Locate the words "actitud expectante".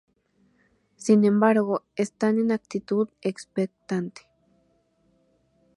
2.51-4.23